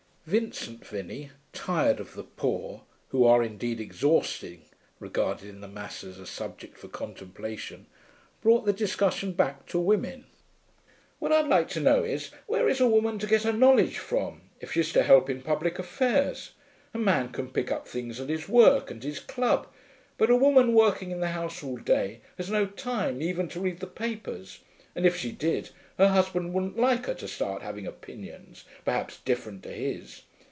Vincent 0.27 0.85
Vinney, 0.85 1.31
tired 1.51 1.99
of 1.99 2.13
the 2.13 2.23
poor, 2.23 2.83
who 3.07 3.25
are 3.25 3.41
indeed 3.41 3.79
exhausting, 3.81 4.61
regarded 4.99 5.49
in 5.49 5.61
the 5.61 5.67
mass 5.67 6.03
as 6.03 6.19
a 6.19 6.27
subject 6.27 6.77
for 6.77 6.87
contemplation, 6.87 7.87
brought 8.39 8.63
the 8.65 8.71
discussion 8.71 9.33
back 9.33 9.65
to 9.65 9.79
women. 9.79 10.25
'What 11.17 11.31
I'd 11.33 11.47
like 11.47 11.67
to 11.69 11.79
know 11.81 12.03
is, 12.03 12.29
where 12.45 12.69
is 12.69 12.79
a 12.79 12.87
woman 12.87 13.17
to 13.17 13.25
get 13.27 13.43
her 13.43 13.51
knowledge 13.51 13.97
from, 13.97 14.41
if 14.61 14.71
she's 14.73 14.93
to 14.93 15.01
help 15.03 15.27
in 15.27 15.41
public 15.41 15.79
affairs? 15.79 16.51
A 16.93 16.99
man 16.99 17.29
can 17.29 17.49
pick 17.49 17.71
up 17.71 17.87
things 17.87 18.19
at 18.19 18.29
his 18.29 18.47
work 18.47 18.91
and 18.91 19.03
his 19.03 19.19
club, 19.19 19.67
but 20.19 20.29
a 20.29 20.35
woman 20.35 20.75
working 20.75 21.09
in 21.09 21.19
the 21.19 21.29
house 21.29 21.63
all 21.63 21.77
day 21.77 22.21
has 22.37 22.49
no 22.51 22.67
time 22.67 23.23
even 23.23 23.47
to 23.49 23.59
read 23.59 23.79
the 23.79 23.87
papers. 23.87 24.59
And 24.93 25.05
if 25.05 25.15
she 25.15 25.31
did, 25.31 25.69
her 25.97 26.09
husband 26.09 26.53
wouldn't 26.53 26.77
like 26.77 27.05
her 27.05 27.13
to 27.13 27.27
start 27.27 27.61
having 27.61 27.87
opinions, 27.87 28.65
perhaps 28.83 29.19
different 29.23 29.63
to 29.63 29.69
his. 29.71 30.23